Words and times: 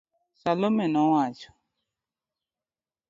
Salome 0.43 0.87
nowacho 0.87 1.49